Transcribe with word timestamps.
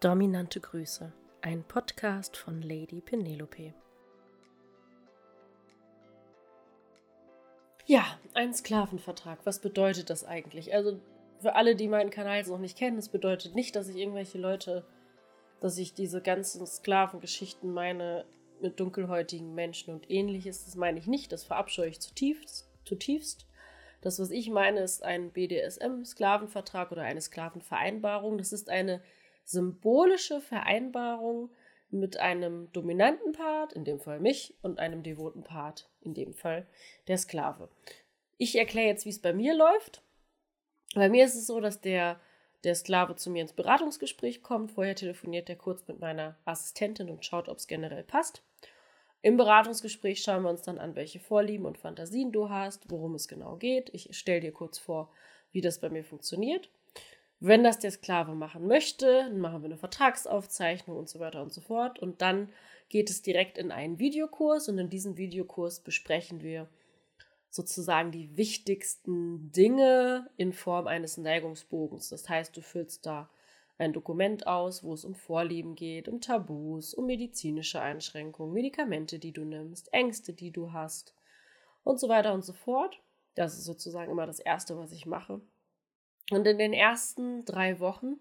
Dominante 0.00 0.60
Grüße, 0.60 1.12
ein 1.42 1.62
Podcast 1.62 2.34
von 2.34 2.62
Lady 2.62 3.02
Penelope. 3.02 3.74
Ja, 7.84 8.18
ein 8.32 8.54
Sklavenvertrag. 8.54 9.40
Was 9.44 9.58
bedeutet 9.58 10.08
das 10.08 10.24
eigentlich? 10.24 10.72
Also 10.72 10.98
für 11.40 11.54
alle, 11.54 11.76
die 11.76 11.86
meinen 11.86 12.08
Kanal 12.08 12.42
noch 12.44 12.56
nicht 12.56 12.78
kennen, 12.78 12.96
es 12.96 13.10
bedeutet 13.10 13.54
nicht, 13.54 13.76
dass 13.76 13.88
ich 13.88 13.96
irgendwelche 13.96 14.38
Leute, 14.38 14.86
dass 15.60 15.76
ich 15.76 15.92
diese 15.92 16.22
ganzen 16.22 16.66
Sklavengeschichten 16.66 17.70
meine 17.70 18.24
mit 18.62 18.80
dunkelhäutigen 18.80 19.54
Menschen 19.54 19.92
und 19.92 20.10
ähnliches. 20.10 20.64
Das 20.64 20.76
meine 20.76 20.98
ich 20.98 21.08
nicht. 21.08 21.30
Das 21.30 21.44
verabscheue 21.44 21.90
ich 21.90 22.00
zutiefst. 22.00 22.70
zutiefst. 22.86 23.46
Das, 24.00 24.18
was 24.18 24.30
ich 24.30 24.48
meine, 24.48 24.80
ist 24.80 25.04
ein 25.04 25.30
BDSM-Sklavenvertrag 25.30 26.90
oder 26.90 27.02
eine 27.02 27.20
Sklavenvereinbarung. 27.20 28.38
Das 28.38 28.54
ist 28.54 28.70
eine 28.70 29.02
symbolische 29.50 30.40
Vereinbarung 30.40 31.50
mit 31.90 32.18
einem 32.18 32.70
dominanten 32.72 33.32
Part, 33.32 33.72
in 33.72 33.84
dem 33.84 33.98
Fall 33.98 34.20
mich, 34.20 34.54
und 34.62 34.78
einem 34.78 35.02
devoten 35.02 35.42
Part, 35.42 35.90
in 36.00 36.14
dem 36.14 36.34
Fall 36.34 36.66
der 37.08 37.18
Sklave. 37.18 37.68
Ich 38.38 38.56
erkläre 38.56 38.86
jetzt, 38.86 39.04
wie 39.04 39.10
es 39.10 39.20
bei 39.20 39.32
mir 39.32 39.54
läuft. 39.54 40.02
Bei 40.94 41.08
mir 41.08 41.24
ist 41.24 41.34
es 41.34 41.46
so, 41.46 41.60
dass 41.60 41.80
der, 41.80 42.20
der 42.64 42.74
Sklave 42.74 43.16
zu 43.16 43.30
mir 43.30 43.42
ins 43.42 43.52
Beratungsgespräch 43.52 44.42
kommt. 44.42 44.70
Vorher 44.72 44.94
telefoniert 44.94 45.48
er 45.48 45.56
kurz 45.56 45.86
mit 45.88 46.00
meiner 46.00 46.38
Assistentin 46.44 47.10
und 47.10 47.24
schaut, 47.24 47.48
ob 47.48 47.58
es 47.58 47.66
generell 47.66 48.04
passt. 48.04 48.42
Im 49.22 49.36
Beratungsgespräch 49.36 50.22
schauen 50.22 50.44
wir 50.44 50.50
uns 50.50 50.62
dann 50.62 50.78
an, 50.78 50.94
welche 50.94 51.20
Vorlieben 51.20 51.66
und 51.66 51.76
Fantasien 51.76 52.32
du 52.32 52.48
hast, 52.48 52.90
worum 52.90 53.14
es 53.14 53.28
genau 53.28 53.56
geht. 53.56 53.90
Ich 53.92 54.16
stelle 54.16 54.40
dir 54.40 54.52
kurz 54.52 54.78
vor, 54.78 55.12
wie 55.52 55.60
das 55.60 55.80
bei 55.80 55.90
mir 55.90 56.04
funktioniert. 56.04 56.70
Wenn 57.42 57.64
das 57.64 57.78
der 57.78 57.90
Sklave 57.90 58.34
machen 58.34 58.66
möchte, 58.66 59.06
dann 59.06 59.38
machen 59.38 59.62
wir 59.62 59.66
eine 59.66 59.78
Vertragsaufzeichnung 59.78 60.98
und 60.98 61.08
so 61.08 61.20
weiter 61.20 61.42
und 61.42 61.52
so 61.52 61.62
fort. 61.62 61.98
Und 61.98 62.20
dann 62.20 62.50
geht 62.90 63.08
es 63.08 63.22
direkt 63.22 63.56
in 63.56 63.72
einen 63.72 63.98
Videokurs 63.98 64.68
und 64.68 64.78
in 64.78 64.90
diesem 64.90 65.16
Videokurs 65.16 65.80
besprechen 65.80 66.42
wir 66.42 66.68
sozusagen 67.48 68.12
die 68.12 68.36
wichtigsten 68.36 69.50
Dinge 69.52 70.30
in 70.36 70.52
Form 70.52 70.86
eines 70.86 71.16
Neigungsbogens. 71.16 72.10
Das 72.10 72.28
heißt, 72.28 72.54
du 72.56 72.60
füllst 72.60 73.06
da 73.06 73.30
ein 73.78 73.94
Dokument 73.94 74.46
aus, 74.46 74.84
wo 74.84 74.92
es 74.92 75.06
um 75.06 75.14
Vorlieben 75.14 75.74
geht, 75.74 76.08
um 76.08 76.20
Tabus, 76.20 76.92
um 76.92 77.06
medizinische 77.06 77.80
Einschränkungen, 77.80 78.52
Medikamente, 78.52 79.18
die 79.18 79.32
du 79.32 79.44
nimmst, 79.44 79.92
Ängste, 79.94 80.34
die 80.34 80.50
du 80.50 80.72
hast 80.72 81.14
und 81.84 81.98
so 81.98 82.10
weiter 82.10 82.34
und 82.34 82.44
so 82.44 82.52
fort. 82.52 83.00
Das 83.34 83.54
ist 83.54 83.64
sozusagen 83.64 84.10
immer 84.10 84.26
das 84.26 84.40
Erste, 84.40 84.76
was 84.76 84.92
ich 84.92 85.06
mache. 85.06 85.40
Und 86.30 86.46
in 86.46 86.58
den 86.58 86.72
ersten 86.72 87.44
drei 87.44 87.80
Wochen 87.80 88.16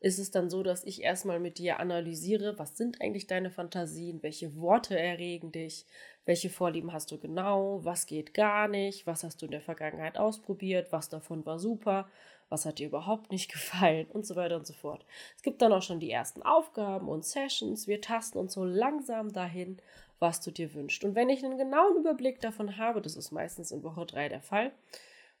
ist 0.00 0.18
es 0.18 0.32
dann 0.32 0.50
so, 0.50 0.62
dass 0.62 0.84
ich 0.84 1.02
erstmal 1.02 1.38
mit 1.38 1.58
dir 1.58 1.78
analysiere, 1.78 2.58
was 2.58 2.76
sind 2.76 3.00
eigentlich 3.00 3.28
deine 3.28 3.50
Fantasien, 3.50 4.22
welche 4.22 4.56
Worte 4.56 4.98
erregen 4.98 5.52
dich, 5.52 5.86
welche 6.24 6.50
Vorlieben 6.50 6.92
hast 6.92 7.12
du 7.12 7.18
genau, 7.18 7.84
was 7.84 8.06
geht 8.06 8.34
gar 8.34 8.66
nicht, 8.66 9.06
was 9.06 9.22
hast 9.22 9.40
du 9.40 9.46
in 9.46 9.52
der 9.52 9.60
Vergangenheit 9.60 10.18
ausprobiert, 10.18 10.90
was 10.90 11.08
davon 11.08 11.46
war 11.46 11.60
super, 11.60 12.08
was 12.48 12.66
hat 12.66 12.78
dir 12.78 12.88
überhaupt 12.88 13.30
nicht 13.30 13.50
gefallen 13.52 14.06
und 14.12 14.26
so 14.26 14.34
weiter 14.34 14.56
und 14.56 14.66
so 14.66 14.74
fort. 14.74 15.06
Es 15.36 15.42
gibt 15.42 15.62
dann 15.62 15.72
auch 15.72 15.82
schon 15.82 16.00
die 16.00 16.10
ersten 16.10 16.42
Aufgaben 16.42 17.08
und 17.08 17.24
Sessions, 17.24 17.86
wir 17.86 18.00
tasten 18.00 18.38
uns 18.38 18.54
so 18.54 18.64
langsam 18.64 19.32
dahin, 19.32 19.78
was 20.18 20.40
du 20.40 20.50
dir 20.50 20.74
wünschst. 20.74 21.04
Und 21.04 21.14
wenn 21.14 21.28
ich 21.28 21.44
einen 21.44 21.58
genauen 21.58 21.96
Überblick 21.96 22.40
davon 22.40 22.76
habe, 22.76 23.02
das 23.02 23.16
ist 23.16 23.30
meistens 23.30 23.70
in 23.70 23.82
Woche 23.84 24.06
drei 24.06 24.28
der 24.28 24.42
Fall, 24.42 24.72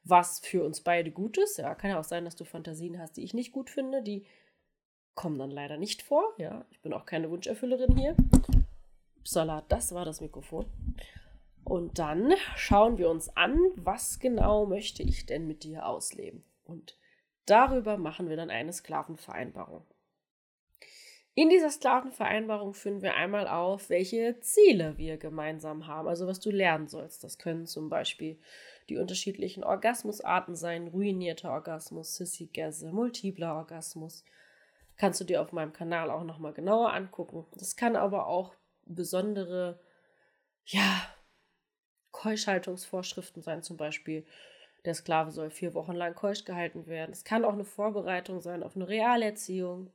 was 0.04 0.40
für 0.40 0.64
uns 0.64 0.80
beide 0.80 1.10
gut 1.10 1.38
ist. 1.38 1.58
Ja, 1.58 1.74
kann 1.74 1.90
ja 1.90 2.00
auch 2.00 2.04
sein, 2.04 2.24
dass 2.24 2.36
du 2.36 2.44
Fantasien 2.44 2.98
hast, 2.98 3.16
die 3.16 3.24
ich 3.24 3.34
nicht 3.34 3.52
gut 3.52 3.70
finde. 3.70 4.02
Die 4.02 4.26
kommen 5.14 5.38
dann 5.38 5.50
leider 5.50 5.76
nicht 5.76 6.02
vor. 6.02 6.24
Ja, 6.38 6.64
ich 6.70 6.80
bin 6.80 6.92
auch 6.92 7.06
keine 7.06 7.30
Wunscherfüllerin 7.30 7.96
hier. 7.96 8.16
Upsala, 9.18 9.62
das 9.68 9.94
war 9.94 10.04
das 10.04 10.20
Mikrofon. 10.20 10.66
Und 11.64 11.98
dann 11.98 12.34
schauen 12.56 12.98
wir 12.98 13.08
uns 13.08 13.28
an, 13.36 13.56
was 13.76 14.18
genau 14.18 14.66
möchte 14.66 15.02
ich 15.02 15.26
denn 15.26 15.46
mit 15.46 15.62
dir 15.62 15.86
ausleben. 15.86 16.44
Und 16.64 16.98
darüber 17.46 17.96
machen 17.96 18.28
wir 18.28 18.36
dann 18.36 18.50
eine 18.50 18.72
Sklavenvereinbarung. 18.72 19.86
In 21.34 21.48
dieser 21.48 21.70
Sklavenvereinbarung 21.70 22.74
führen 22.74 23.00
wir 23.00 23.14
einmal 23.14 23.48
auf, 23.48 23.88
welche 23.88 24.38
Ziele 24.40 24.98
wir 24.98 25.16
gemeinsam 25.16 25.86
haben, 25.86 26.06
also 26.06 26.26
was 26.26 26.40
du 26.40 26.50
lernen 26.50 26.88
sollst. 26.88 27.24
Das 27.24 27.38
können 27.38 27.64
zum 27.64 27.88
Beispiel 27.88 28.38
die 28.90 28.98
unterschiedlichen 28.98 29.64
Orgasmusarten 29.64 30.54
sein, 30.54 30.88
ruinierter 30.88 31.50
Orgasmus, 31.50 32.16
Sissy-Gäse, 32.16 32.92
multipler 32.92 33.54
Orgasmus. 33.54 34.24
Kannst 34.98 35.22
du 35.22 35.24
dir 35.24 35.40
auf 35.40 35.52
meinem 35.52 35.72
Kanal 35.72 36.10
auch 36.10 36.24
nochmal 36.24 36.52
genauer 36.52 36.92
angucken. 36.92 37.46
Das 37.54 37.76
kann 37.76 37.96
aber 37.96 38.26
auch 38.26 38.54
besondere, 38.84 39.80
ja, 40.66 41.02
Keuschhaltungsvorschriften 42.10 43.40
sein, 43.40 43.62
zum 43.62 43.78
Beispiel 43.78 44.26
der 44.84 44.94
Sklave 44.94 45.30
soll 45.30 45.50
vier 45.50 45.72
Wochen 45.72 45.92
lang 45.92 46.14
keusch 46.14 46.44
gehalten 46.44 46.86
werden. 46.86 47.12
Es 47.12 47.24
kann 47.24 47.46
auch 47.46 47.54
eine 47.54 47.64
Vorbereitung 47.64 48.40
sein 48.42 48.62
auf 48.62 48.76
eine 48.76 48.86
Realerziehung 48.86 49.90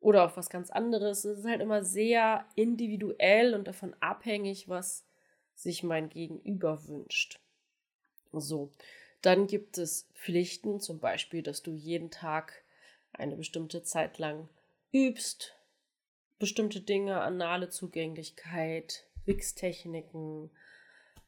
oder 0.00 0.24
auf 0.24 0.36
was 0.36 0.50
ganz 0.50 0.70
anderes. 0.70 1.24
Es 1.24 1.40
ist 1.40 1.46
halt 1.46 1.60
immer 1.60 1.84
sehr 1.84 2.44
individuell 2.54 3.54
und 3.54 3.66
davon 3.66 3.94
abhängig, 4.00 4.68
was 4.68 5.04
sich 5.54 5.82
mein 5.82 6.08
Gegenüber 6.08 6.86
wünscht. 6.86 7.40
So, 8.32 8.70
dann 9.22 9.46
gibt 9.46 9.78
es 9.78 10.08
Pflichten, 10.14 10.80
zum 10.80 11.00
Beispiel, 11.00 11.42
dass 11.42 11.62
du 11.62 11.72
jeden 11.72 12.10
Tag 12.10 12.62
eine 13.12 13.36
bestimmte 13.36 13.82
Zeit 13.82 14.18
lang 14.18 14.48
übst, 14.92 15.56
bestimmte 16.38 16.80
Dinge, 16.80 17.20
anale 17.20 17.68
Zugänglichkeit, 17.68 19.06
Wix-Techniken, 19.26 20.50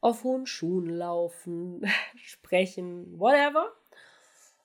auf 0.00 0.24
hohen 0.24 0.46
Schuhen 0.46 0.88
laufen, 0.88 1.84
sprechen, 2.16 3.18
whatever. 3.18 3.72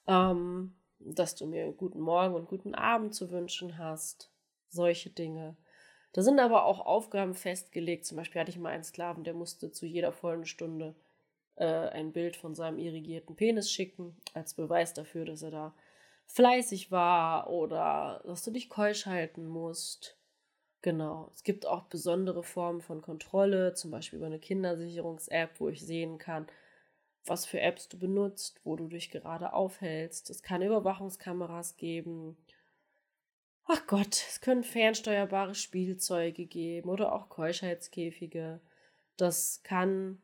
Ähm, 0.07 0.75
dass 0.99 1.35
du 1.35 1.45
mir 1.45 1.71
guten 1.71 1.99
Morgen 1.99 2.35
und 2.35 2.47
guten 2.47 2.75
Abend 2.75 3.13
zu 3.13 3.31
wünschen 3.31 3.77
hast. 3.77 4.31
Solche 4.69 5.09
Dinge. 5.09 5.55
Da 6.13 6.21
sind 6.21 6.39
aber 6.39 6.65
auch 6.65 6.85
Aufgaben 6.85 7.35
festgelegt. 7.35 8.05
Zum 8.05 8.17
Beispiel 8.17 8.41
hatte 8.41 8.51
ich 8.51 8.57
mal 8.57 8.69
einen 8.69 8.83
Sklaven, 8.83 9.23
der 9.23 9.33
musste 9.33 9.71
zu 9.71 9.85
jeder 9.85 10.11
vollen 10.11 10.45
Stunde 10.45 10.95
äh, 11.55 11.65
ein 11.65 12.13
Bild 12.13 12.37
von 12.37 12.55
seinem 12.55 12.79
irrigierten 12.79 13.35
Penis 13.35 13.71
schicken, 13.71 14.15
als 14.33 14.53
Beweis 14.53 14.93
dafür, 14.93 15.25
dass 15.25 15.41
er 15.41 15.51
da 15.51 15.75
fleißig 16.27 16.91
war 16.91 17.49
oder 17.49 18.21
dass 18.25 18.43
du 18.43 18.51
dich 18.51 18.69
keusch 18.69 19.05
halten 19.05 19.45
musst. 19.45 20.17
Genau. 20.81 21.31
Es 21.33 21.43
gibt 21.43 21.65
auch 21.65 21.83
besondere 21.83 22.43
Formen 22.43 22.81
von 22.81 23.01
Kontrolle, 23.01 23.73
zum 23.73 23.91
Beispiel 23.91 24.17
über 24.17 24.27
eine 24.27 24.39
Kindersicherungs-App, 24.39 25.59
wo 25.59 25.69
ich 25.69 25.85
sehen 25.85 26.17
kann, 26.17 26.47
was 27.25 27.45
für 27.45 27.59
Apps 27.59 27.87
du 27.87 27.97
benutzt, 27.97 28.59
wo 28.63 28.75
du 28.75 28.87
dich 28.87 29.09
gerade 29.09 29.53
aufhältst. 29.53 30.29
Es 30.29 30.43
kann 30.43 30.61
Überwachungskameras 30.61 31.77
geben. 31.77 32.37
Ach 33.65 33.85
Gott, 33.87 34.13
es 34.13 34.41
können 34.41 34.63
fernsteuerbare 34.63 35.55
Spielzeuge 35.55 36.45
geben 36.45 36.89
oder 36.89 37.13
auch 37.13 37.29
Keuschheitskäfige. 37.29 38.59
Das 39.17 39.61
kann 39.63 40.21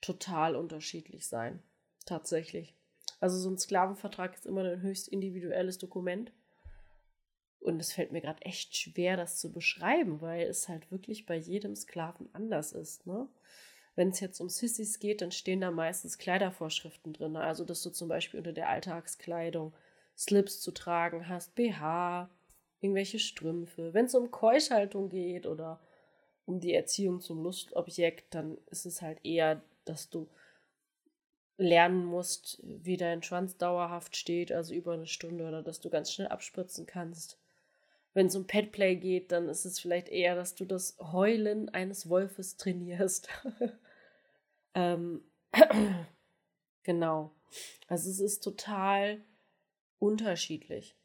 total 0.00 0.54
unterschiedlich 0.54 1.26
sein. 1.26 1.62
Tatsächlich. 2.06 2.74
Also 3.20 3.38
so 3.38 3.50
ein 3.50 3.58
Sklavenvertrag 3.58 4.34
ist 4.34 4.46
immer 4.46 4.64
ein 4.64 4.82
höchst 4.82 5.08
individuelles 5.08 5.78
Dokument. 5.78 6.32
Und 7.60 7.80
es 7.80 7.92
fällt 7.92 8.10
mir 8.10 8.20
gerade 8.20 8.42
echt 8.42 8.76
schwer, 8.76 9.16
das 9.16 9.38
zu 9.38 9.52
beschreiben, 9.52 10.20
weil 10.20 10.48
es 10.48 10.68
halt 10.68 10.90
wirklich 10.90 11.26
bei 11.26 11.36
jedem 11.36 11.76
Sklaven 11.76 12.28
anders 12.32 12.72
ist. 12.72 13.06
Ne? 13.06 13.28
Wenn 13.94 14.08
es 14.08 14.20
jetzt 14.20 14.40
um 14.40 14.48
Sissys 14.48 14.98
geht, 14.98 15.20
dann 15.20 15.32
stehen 15.32 15.60
da 15.60 15.70
meistens 15.70 16.18
Kleidervorschriften 16.18 17.12
drin. 17.12 17.36
Also, 17.36 17.64
dass 17.64 17.82
du 17.82 17.90
zum 17.90 18.08
Beispiel 18.08 18.38
unter 18.38 18.52
der 18.52 18.68
Alltagskleidung 18.68 19.74
Slips 20.16 20.60
zu 20.60 20.72
tragen 20.72 21.28
hast, 21.28 21.54
BH, 21.54 22.30
irgendwelche 22.80 23.18
Strümpfe. 23.18 23.92
Wenn 23.92 24.06
es 24.06 24.14
um 24.14 24.30
Keuschhaltung 24.30 25.08
geht 25.08 25.46
oder 25.46 25.80
um 26.46 26.60
die 26.60 26.74
Erziehung 26.74 27.20
zum 27.20 27.42
Lustobjekt, 27.42 28.34
dann 28.34 28.58
ist 28.70 28.86
es 28.86 29.02
halt 29.02 29.24
eher 29.24 29.62
dass 29.84 30.10
du 30.10 30.28
lernen 31.58 32.04
musst, 32.04 32.60
wie 32.62 32.96
dein 32.96 33.22
Schwanz 33.22 33.56
dauerhaft 33.56 34.16
steht, 34.16 34.52
also 34.52 34.74
über 34.74 34.92
eine 34.92 35.06
Stunde, 35.06 35.46
oder 35.46 35.62
dass 35.62 35.80
du 35.80 35.90
ganz 35.90 36.12
schnell 36.12 36.28
abspritzen 36.28 36.86
kannst. 36.86 37.38
Wenn 38.14 38.26
es 38.26 38.36
um 38.36 38.46
Petplay 38.46 38.96
geht, 38.96 39.32
dann 39.32 39.48
ist 39.48 39.64
es 39.64 39.78
vielleicht 39.78 40.08
eher, 40.08 40.34
dass 40.34 40.54
du 40.54 40.64
das 40.64 40.96
Heulen 40.98 41.68
eines 41.68 42.08
Wolfes 42.08 42.56
trainierst. 42.56 43.28
ähm, 44.74 45.22
genau. 46.82 47.32
Also 47.88 48.10
es 48.10 48.20
ist 48.20 48.42
total 48.42 49.22
unterschiedlich. 49.98 50.96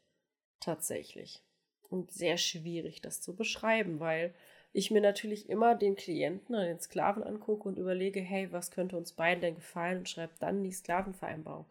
Tatsächlich. 0.59 1.43
Und 1.89 2.11
sehr 2.11 2.37
schwierig, 2.37 3.01
das 3.01 3.21
zu 3.21 3.35
beschreiben, 3.35 3.99
weil 3.99 4.33
ich 4.73 4.91
mir 4.91 5.01
natürlich 5.01 5.49
immer 5.49 5.75
den 5.75 5.95
Klienten 5.95 6.55
oder 6.55 6.65
den 6.65 6.79
Sklaven 6.79 7.23
angucke 7.23 7.67
und 7.67 7.77
überlege, 7.77 8.19
hey, 8.19 8.51
was 8.51 8.71
könnte 8.71 8.97
uns 8.97 9.13
beiden 9.13 9.41
denn 9.41 9.55
gefallen 9.55 9.99
und 9.99 10.09
schreibe 10.09 10.33
dann 10.39 10.63
die 10.63 10.71
Sklavenvereinbarung. 10.71 11.65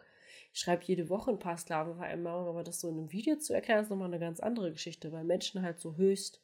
ich 0.52 0.60
schreibe 0.60 0.84
jede 0.84 1.08
Woche 1.08 1.30
ein 1.30 1.38
paar 1.38 1.58
Sklavenvereinbarungen, 1.58 2.48
aber 2.48 2.64
das 2.64 2.80
so 2.80 2.88
in 2.88 2.96
einem 2.98 3.12
Video 3.12 3.36
zu 3.36 3.52
erklären, 3.52 3.82
ist 3.82 3.90
nochmal 3.90 4.08
eine 4.08 4.18
ganz 4.18 4.40
andere 4.40 4.72
Geschichte, 4.72 5.12
weil 5.12 5.24
Menschen 5.24 5.62
halt 5.62 5.78
so 5.78 5.96
höchst 5.96 6.40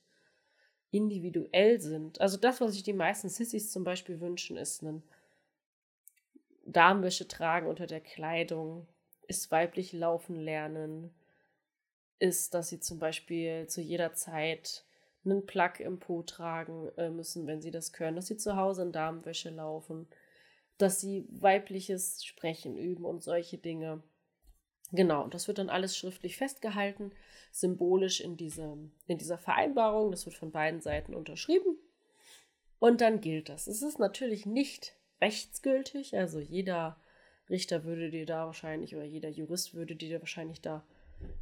individuell 0.90 1.80
sind. 1.80 2.20
Also 2.20 2.36
das, 2.36 2.60
was 2.60 2.74
sich 2.74 2.82
die 2.82 2.92
meisten 2.92 3.30
Sissys 3.30 3.72
zum 3.72 3.82
Beispiel 3.82 4.20
wünschen, 4.20 4.56
ist 4.56 4.82
ein 4.82 5.02
Darmwäsche 6.72 7.28
tragen 7.28 7.66
unter 7.66 7.86
der 7.86 8.00
Kleidung, 8.00 8.86
ist 9.28 9.50
weiblich 9.50 9.92
laufen 9.92 10.36
lernen, 10.36 11.14
ist, 12.18 12.54
dass 12.54 12.68
sie 12.68 12.80
zum 12.80 12.98
Beispiel 12.98 13.66
zu 13.66 13.80
jeder 13.80 14.14
Zeit 14.14 14.84
einen 15.24 15.46
Plug 15.46 15.80
im 15.80 15.98
Po 15.98 16.22
tragen 16.22 16.90
äh, 16.96 17.10
müssen, 17.10 17.46
wenn 17.46 17.60
sie 17.60 17.70
das 17.70 17.92
können, 17.92 18.16
dass 18.16 18.26
sie 18.26 18.36
zu 18.36 18.56
Hause 18.56 18.82
in 18.82 18.92
Darmwäsche 18.92 19.50
laufen, 19.50 20.08
dass 20.78 21.00
sie 21.00 21.26
weibliches 21.30 22.24
Sprechen 22.24 22.76
üben 22.76 23.04
und 23.04 23.22
solche 23.22 23.58
Dinge. 23.58 24.02
Genau, 24.90 25.26
das 25.28 25.48
wird 25.48 25.58
dann 25.58 25.70
alles 25.70 25.96
schriftlich 25.96 26.36
festgehalten, 26.36 27.12
symbolisch 27.50 28.20
in, 28.20 28.36
diese, 28.36 28.76
in 29.06 29.18
dieser 29.18 29.38
Vereinbarung. 29.38 30.10
Das 30.10 30.26
wird 30.26 30.36
von 30.36 30.50
beiden 30.50 30.80
Seiten 30.80 31.14
unterschrieben. 31.14 31.78
Und 32.78 33.00
dann 33.00 33.20
gilt 33.20 33.48
das. 33.48 33.68
Es 33.68 33.80
ist 33.80 33.98
natürlich 33.98 34.44
nicht 34.44 34.94
rechtsgültig, 35.22 36.16
also 36.16 36.38
jeder 36.38 36.96
Richter 37.48 37.84
würde 37.84 38.10
dir 38.10 38.26
da 38.26 38.46
wahrscheinlich 38.46 38.94
oder 38.94 39.04
jeder 39.04 39.28
Jurist 39.30 39.74
würde 39.74 39.94
dir 39.94 40.20
wahrscheinlich 40.20 40.60
da 40.60 40.82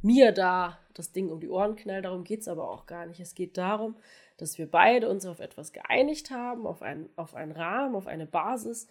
mir 0.01 0.31
da 0.31 0.77
das 0.93 1.11
Ding 1.11 1.29
um 1.29 1.39
die 1.39 1.49
Ohren 1.49 1.75
knallen. 1.75 2.03
Darum 2.03 2.23
geht 2.23 2.41
es 2.41 2.47
aber 2.47 2.69
auch 2.69 2.85
gar 2.85 3.05
nicht. 3.05 3.19
Es 3.19 3.35
geht 3.35 3.57
darum, 3.57 3.95
dass 4.37 4.57
wir 4.57 4.69
beide 4.69 5.09
uns 5.09 5.25
auf 5.25 5.39
etwas 5.39 5.73
geeinigt 5.73 6.31
haben, 6.31 6.67
auf, 6.67 6.81
ein, 6.81 7.09
auf 7.15 7.35
einen 7.35 7.51
Rahmen, 7.51 7.95
auf 7.95 8.07
eine 8.07 8.25
Basis. 8.25 8.87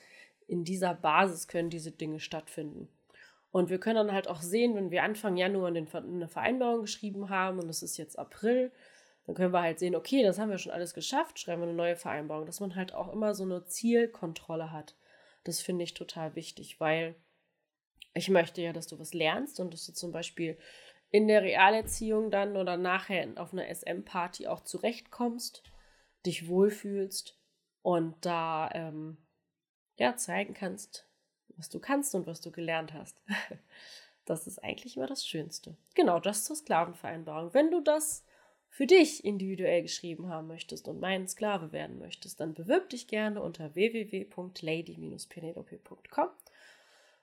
In 0.46 0.64
dieser 0.64 0.94
Basis 0.94 1.48
können 1.48 1.70
diese 1.70 1.92
Dinge 1.92 2.20
stattfinden. 2.20 2.88
Und 3.52 3.68
wir 3.68 3.78
können 3.78 4.06
dann 4.06 4.12
halt 4.12 4.28
auch 4.28 4.42
sehen, 4.42 4.74
wenn 4.74 4.90
wir 4.90 5.02
Anfang 5.02 5.36
Januar 5.36 5.68
eine 5.68 6.28
Vereinbarung 6.28 6.82
geschrieben 6.82 7.30
haben 7.30 7.58
und 7.58 7.68
es 7.68 7.82
ist 7.82 7.96
jetzt 7.96 8.18
April, 8.18 8.70
dann 9.26 9.34
können 9.34 9.52
wir 9.52 9.62
halt 9.62 9.78
sehen, 9.78 9.94
okay, 9.94 10.22
das 10.22 10.38
haben 10.38 10.50
wir 10.50 10.58
schon 10.58 10.72
alles 10.72 10.94
geschafft, 10.94 11.38
schreiben 11.38 11.62
wir 11.62 11.68
eine 11.68 11.76
neue 11.76 11.96
Vereinbarung, 11.96 12.46
dass 12.46 12.60
man 12.60 12.74
halt 12.74 12.94
auch 12.94 13.12
immer 13.12 13.34
so 13.34 13.44
eine 13.44 13.64
Zielkontrolle 13.64 14.72
hat. 14.72 14.96
Das 15.44 15.60
finde 15.60 15.84
ich 15.84 15.94
total 15.94 16.34
wichtig, 16.34 16.80
weil 16.80 17.14
ich 18.14 18.28
möchte 18.28 18.60
ja, 18.60 18.72
dass 18.72 18.86
du 18.86 18.98
was 18.98 19.14
lernst 19.14 19.60
und 19.60 19.72
dass 19.72 19.86
du 19.86 19.92
zum 19.92 20.12
Beispiel 20.12 20.58
in 21.10 21.28
der 21.28 21.42
Realerziehung 21.42 22.30
dann 22.30 22.56
oder 22.56 22.76
nachher 22.76 23.28
auf 23.36 23.52
einer 23.52 23.72
SM-Party 23.72 24.46
auch 24.46 24.60
zurechtkommst, 24.60 25.62
dich 26.26 26.48
wohlfühlst 26.48 27.38
und 27.82 28.14
da 28.24 28.70
ähm, 28.72 29.16
ja 29.96 30.16
zeigen 30.16 30.54
kannst, 30.54 31.08
was 31.56 31.68
du 31.68 31.80
kannst 31.80 32.14
und 32.14 32.26
was 32.26 32.40
du 32.40 32.50
gelernt 32.50 32.92
hast. 32.92 33.20
Das 34.26 34.46
ist 34.46 34.62
eigentlich 34.62 34.96
immer 34.96 35.06
das 35.06 35.26
Schönste. 35.26 35.76
Genau, 35.94 36.20
das 36.20 36.44
zur 36.44 36.54
Sklavenvereinbarung. 36.54 37.52
Wenn 37.52 37.72
du 37.72 37.80
das 37.80 38.24
für 38.70 38.86
dich 38.86 39.22
individuell 39.24 39.82
geschrieben 39.82 40.28
haben 40.28 40.46
möchtest 40.46 40.86
und 40.88 41.00
mein 41.00 41.28
Sklave 41.28 41.72
werden 41.72 41.98
möchtest, 41.98 42.40
dann 42.40 42.54
bewirb 42.54 42.88
dich 42.88 43.08
gerne 43.08 43.42
unter 43.42 43.74
www.lady-penelope.com 43.74 46.28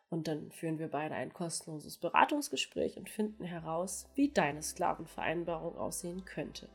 und 0.10 0.28
dann 0.28 0.52
führen 0.52 0.78
wir 0.78 0.90
beide 0.90 1.16
ein 1.16 1.34
kostenloses 1.34 1.98
Beratungsgespräch 1.98 2.98
und 2.98 3.10
finden 3.10 3.44
heraus, 3.44 4.08
wie 4.16 4.30
deine 4.30 4.62
Sklavenvereinbarung 4.62 5.76
aussehen 5.78 6.26
könnte. 6.26 6.70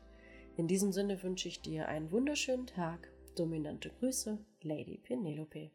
In 0.57 0.67
diesem 0.67 0.91
Sinne 0.91 1.23
wünsche 1.23 1.47
ich 1.47 1.61
dir 1.61 1.87
einen 1.87 2.11
wunderschönen 2.11 2.67
Tag. 2.67 3.09
Dominante 3.35 3.89
Grüße, 3.99 4.37
Lady 4.61 4.97
Penelope. 4.97 5.71